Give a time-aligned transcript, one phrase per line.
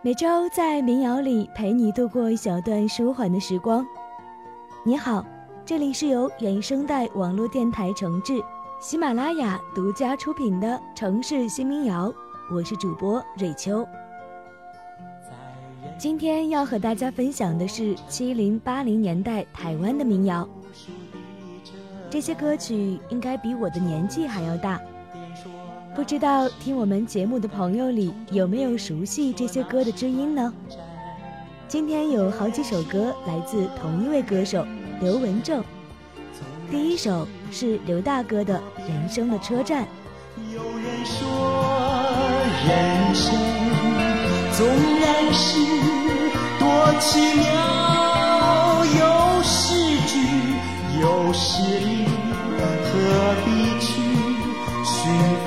[0.00, 3.84] 每周在民谣里陪你度过一小段舒缓的时光。
[4.84, 5.26] 你好，
[5.66, 8.40] 这里是由原声带网络电台承制、
[8.80, 12.14] 喜马拉雅独家出品的城市新民谣，
[12.54, 13.84] 我是主播瑞秋。
[15.98, 20.48] 今天要和大家分享的是七零八零年代台湾的民谣，
[22.08, 24.80] 这些歌曲应该比我的年纪还要大。
[25.98, 30.54] 不知道听我们节目的朋友里有没有熟悉这些歌的知音呢？
[31.66, 34.64] 今天有好几首歌来自同一位歌手
[35.00, 35.60] 刘文正。
[36.70, 39.82] 第一首是刘大哥的《人生的车站》。
[40.54, 41.26] 有人说，
[42.68, 43.34] 人生
[44.56, 44.68] 纵
[45.00, 45.58] 然是
[46.60, 49.74] 多奇妙，有诗
[50.06, 50.14] 句，
[51.00, 52.06] 有诗意，
[52.84, 54.07] 何必去？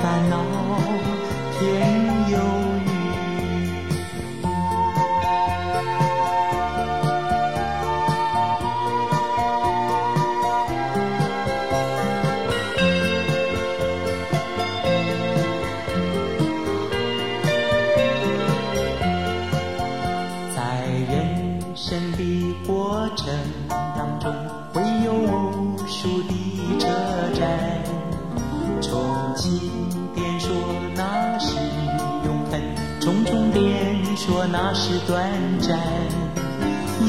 [0.02, 0.36] 烦恼
[1.58, 2.01] 天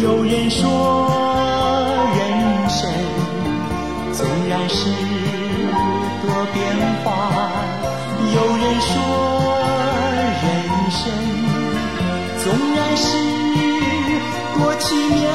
[0.02, 1.08] 有人说
[2.18, 2.90] 人生
[4.12, 4.90] 纵然是
[6.22, 6.64] 多变
[7.04, 7.10] 化，
[8.34, 8.92] 有人说
[10.42, 10.46] 人
[10.92, 11.02] 生
[12.44, 13.06] 纵然是
[14.58, 15.32] 多奇妙，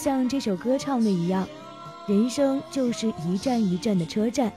[0.00, 1.46] 像这首歌唱的一样，
[2.08, 4.50] 人生就是一站一站的车站，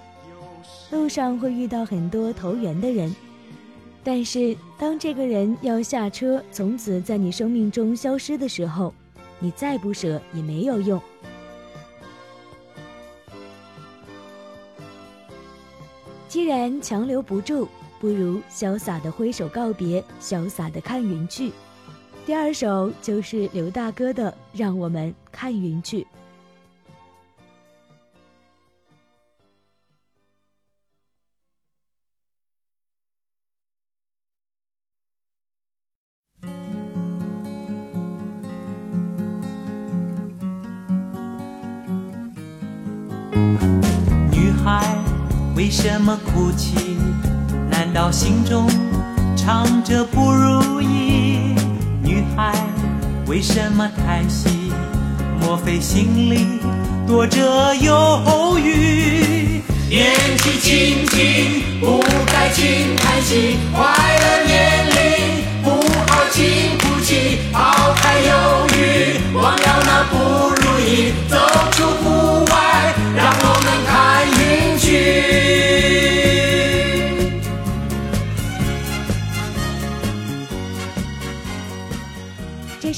[0.90, 3.14] 路上会遇到很多投缘的人，
[4.06, 8.94] 但是当这个人要下车，从此在你生命中消失的时候，
[9.38, 10.98] 你再不舍也没有用。
[16.30, 17.68] 既然强留不住，
[18.00, 21.52] 不如潇洒的挥手告别，潇洒的看云去。
[22.26, 26.02] 第二首就是刘大哥的《让我们看云去》。
[44.32, 44.98] 女孩
[45.58, 46.98] 为什么哭泣？
[47.70, 48.66] 难道心中
[49.36, 51.03] 藏着不如意？
[52.34, 52.52] 女孩
[53.28, 54.72] 为什么叹息？
[55.40, 56.60] 莫非心里
[57.06, 59.62] 躲着忧郁？
[59.88, 63.58] 年纪轻轻不该轻叹息，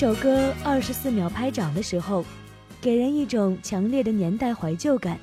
[0.06, 2.24] 首歌二十四秒拍掌的时候，
[2.80, 5.18] 给人一种强烈的年代怀旧感。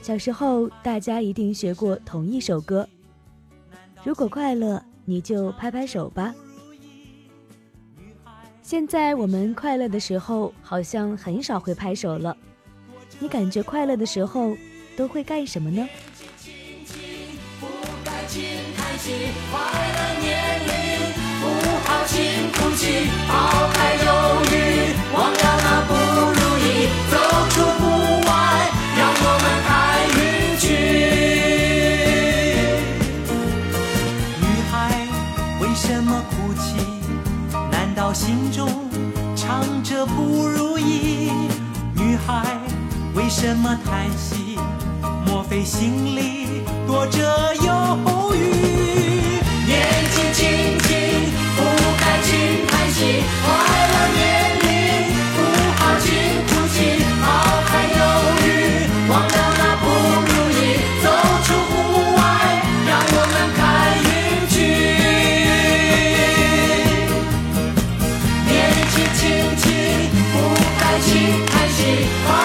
[0.00, 2.88] 小时候，大家一定学过同一首歌。
[4.04, 6.32] 如果快乐，你就拍拍手吧。
[8.62, 12.36] 现在我们快乐的时候，好像很少会拍手了。
[13.18, 14.56] 你感觉快乐的时候，
[14.96, 15.88] 都会干什么呢？
[22.82, 24.08] 抛开忧
[24.50, 24.54] 郁，
[25.12, 25.92] 忘掉那不
[26.32, 27.14] 如意，走
[27.50, 27.82] 出户
[28.26, 28.30] 外，
[28.96, 29.68] 让我们看
[30.16, 30.18] 云
[30.58, 30.64] 去。
[34.40, 34.72] 女孩
[35.60, 36.68] 为什么哭泣？
[37.70, 38.66] 难道心中
[39.36, 41.30] 藏着不如意？
[41.94, 42.58] 女孩
[43.14, 44.58] 为什么叹息？
[45.26, 47.98] 莫非心里躲着忧
[71.10, 72.39] 开心，开心。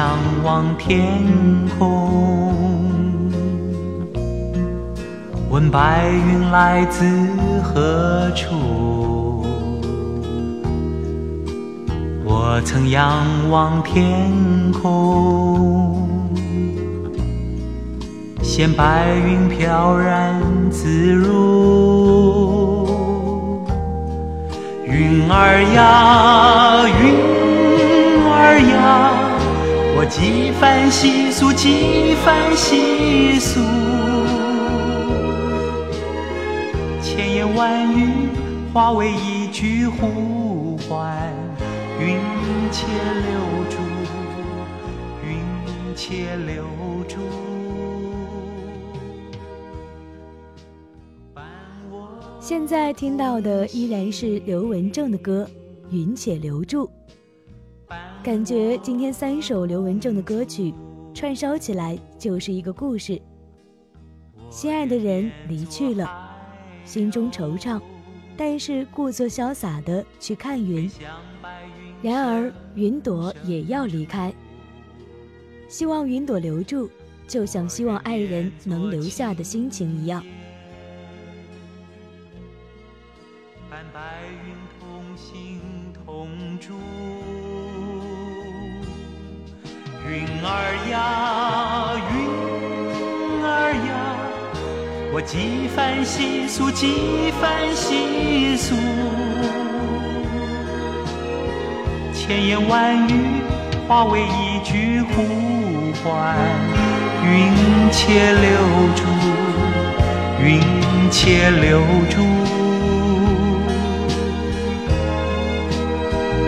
[0.00, 1.22] 仰望天
[1.78, 2.54] 空，
[5.50, 7.04] 问白云来自
[7.62, 9.44] 何处？
[12.24, 14.32] 我曾仰望天
[14.72, 16.08] 空，
[18.40, 22.88] 见白云飘然自如。
[24.86, 29.09] 云儿呀，云儿呀。
[30.10, 33.60] 几番细诉，几番细诉，
[37.00, 38.28] 千言万语
[38.72, 41.32] 化为一句呼唤，
[42.00, 42.18] 云
[42.72, 42.86] 且
[43.22, 43.76] 留住，
[45.24, 45.38] 云
[45.94, 46.64] 且留
[47.06, 47.16] 住。
[52.40, 55.48] 现在听到的依然是刘文正的歌
[55.94, 56.86] 《云且留住》。
[58.22, 60.74] 感觉今天三首刘文正的歌曲
[61.14, 63.18] 串烧起来就是一个故事。
[64.50, 66.06] 心爱的人离去了，
[66.84, 67.80] 心中惆怅，
[68.36, 70.90] 但是故作潇洒的去看云。
[72.02, 74.30] 然而云朵也要离开，
[75.66, 76.90] 希望云朵留住，
[77.26, 80.22] 就像希望爱人能留下的心情一样。
[90.10, 92.18] 云儿呀，云
[93.44, 93.94] 儿呀，
[95.12, 98.74] 我几番细诉，几番细诉，
[102.12, 103.40] 千言万语
[103.86, 106.34] 化为一句呼唤。
[107.22, 107.52] 云
[107.92, 108.50] 且留
[108.96, 109.04] 住，
[110.42, 110.60] 云
[111.08, 111.78] 且留
[112.10, 112.18] 住，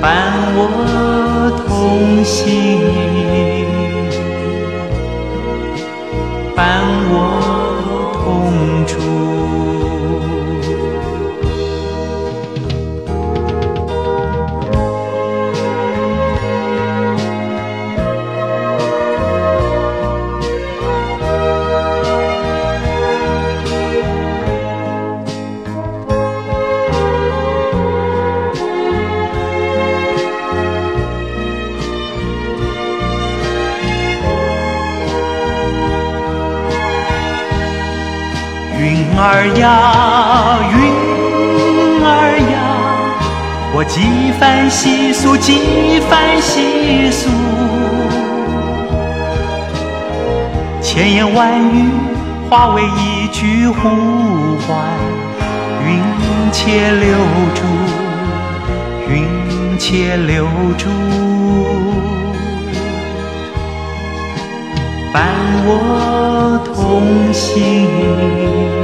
[0.02, 0.10] 伴
[0.56, 2.42] 我同行。
[6.56, 7.01] 伴
[39.62, 40.74] 呀，云
[42.02, 42.06] 儿
[42.50, 42.54] 呀，
[43.72, 47.30] 我几番细诉，几番细诉，
[50.82, 51.90] 千言万语
[52.50, 53.78] 化为一句呼
[54.66, 54.76] 唤。
[55.86, 56.00] 云
[56.50, 57.16] 且留
[57.54, 57.62] 住，
[59.08, 60.44] 云且留
[60.76, 60.88] 住，
[65.12, 65.22] 伴
[65.64, 65.70] 我
[66.74, 68.81] 同行。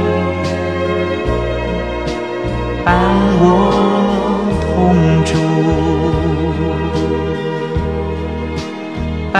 [2.85, 2.95] 伴
[3.39, 3.43] 我
[4.61, 4.69] 同
[5.25, 5.31] 住，
[9.31, 9.37] 伴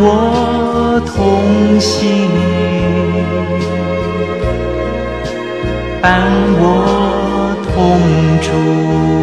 [0.00, 2.28] 我同行，
[6.00, 6.02] 伴
[6.58, 7.72] 我同
[8.40, 9.21] 住。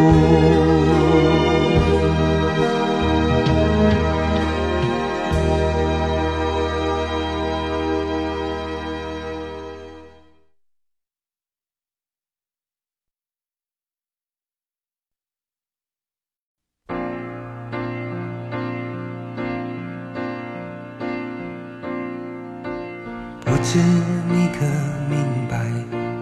[24.29, 24.65] 你可
[25.09, 25.17] 明
[25.49, 25.57] 白，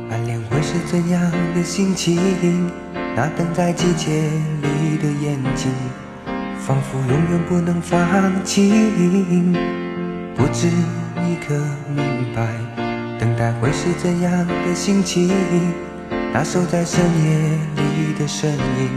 [0.09, 1.21] 暗恋会是怎样
[1.53, 2.71] 的心情？
[3.15, 4.29] 那等在季节
[4.61, 5.71] 里的眼睛，
[6.59, 7.99] 仿佛永远不能放
[8.43, 8.71] 弃。
[10.35, 10.67] 不知
[11.15, 11.53] 你可
[11.95, 12.03] 明
[12.35, 12.47] 白，
[13.19, 15.31] 等待会是怎样的心情？
[16.33, 17.37] 那守在深夜
[17.75, 17.87] 里。
[18.17, 18.89] 的身影，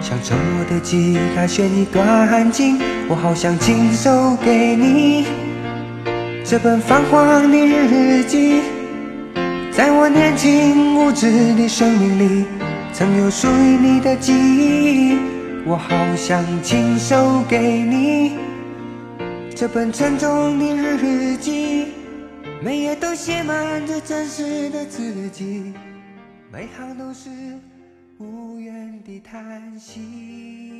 [0.00, 5.45] 像沉默的吉他弦一段情，我好想亲手给你
[6.48, 8.62] 这本泛黄的日记，
[9.72, 12.44] 在我年轻无知的生命里，
[12.92, 15.18] 曾有属于你的记忆，
[15.66, 18.38] 我好想亲手给你
[19.56, 21.88] 这本沉重的日记。
[22.62, 25.74] 每页都写满着真实的自己，
[26.52, 27.28] 每行都是
[28.18, 30.75] 无言的叹息。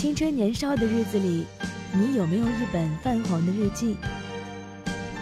[0.00, 1.44] 青春年少的日子里，
[1.92, 3.98] 你有没有一本泛黄的日记？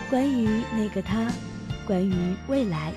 [0.09, 1.29] 关于那个他，
[1.85, 2.15] 关于
[2.47, 2.93] 未来，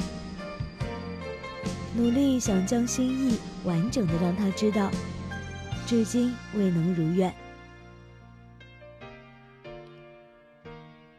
[1.98, 4.92] 努力想将心意完整的让他知道，
[5.88, 7.34] 至今未能如愿。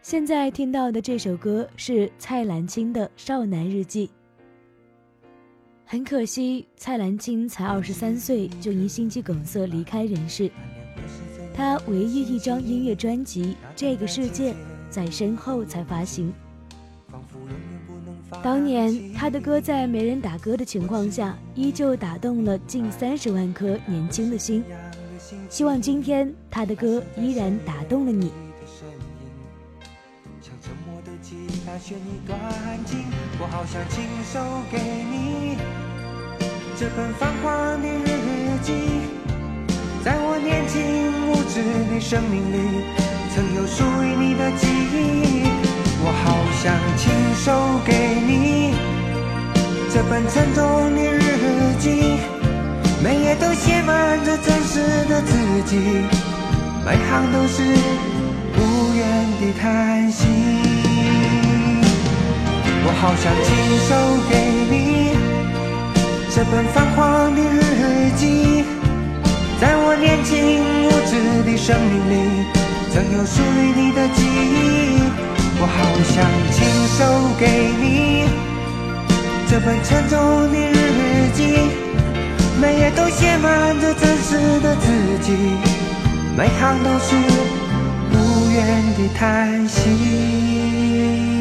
[0.00, 4.07] 现在听到的这首歌是蔡澜清的《少男日记》。
[5.93, 10.51] 很可惜，蔡澜清才二十三岁就因心肌梗塞离开人世。
[11.53, 13.45] 他唯一一张音乐专辑
[13.77, 14.55] 《这个世界》
[14.89, 16.33] 在身后才发行。
[18.43, 24.65] 当年他的歌在没人打歌的情况下，依旧打动了近三十万颗年轻的心。
[25.51, 28.33] 希望今天他的歌依然打动了你。
[31.81, 32.39] 选一段
[32.85, 32.99] 情，
[33.41, 34.39] 我好想亲手
[34.71, 34.79] 给
[35.11, 35.57] 你
[36.83, 38.73] 这本泛黄的日记，
[40.05, 40.83] 在我年轻
[41.31, 41.62] 无知
[41.95, 42.83] 的生命里，
[43.33, 45.47] 曾有属于你的记忆。
[46.03, 47.55] 我好想亲手
[47.87, 48.75] 给你
[49.95, 52.19] 这本沉重的日记，
[53.01, 55.79] 每页都写满着真实的自己，
[56.85, 57.62] 每行都是
[58.59, 58.59] 无
[58.99, 60.27] 言的叹息。
[62.85, 63.55] 我好想亲
[63.87, 63.95] 手
[64.29, 64.35] 给
[64.69, 65.12] 你
[66.45, 68.65] 这本泛黄的日记，
[69.61, 71.15] 在我年轻无知
[71.49, 72.19] 的生命里，
[72.91, 74.99] 曾有属于你的记忆。
[75.61, 75.79] 我好
[76.11, 76.19] 想
[76.51, 76.67] 亲
[76.99, 76.99] 手
[77.39, 77.47] 给
[77.81, 78.27] 你
[79.49, 80.19] 这本沉重
[80.51, 81.63] 的日记，
[82.61, 84.91] 每页都写满着真实的自
[85.23, 85.31] 己，
[86.37, 87.15] 每行都是
[88.11, 91.32] 无言的叹息。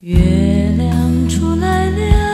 [0.00, 0.14] 月
[0.76, 2.27] 亮出来了，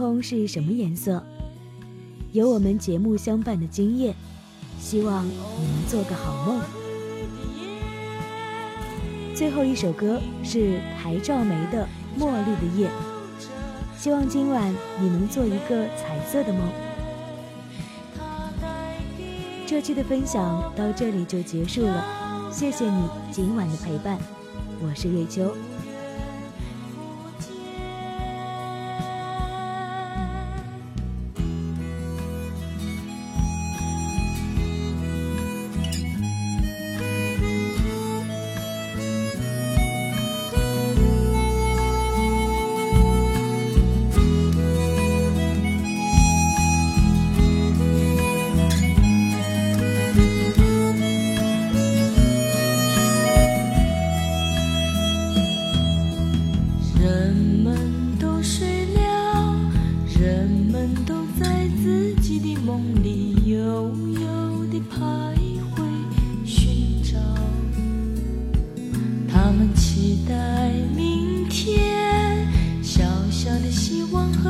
[0.00, 1.22] 空是什么颜色？
[2.32, 4.14] 有我们节目相伴的今夜，
[4.80, 6.58] 希望你能做个好梦。
[9.34, 11.86] 最后一首歌是台照梅的
[12.18, 12.88] 《茉莉的夜》，
[13.98, 16.62] 希望今晚你能做一个彩色的梦。
[19.66, 24.18] 这期的分享到这里就结束了，谢谢你今晚的陪伴，
[24.80, 25.54] 我是瑞秋。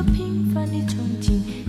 [0.02, 1.59] 平凡的憧憬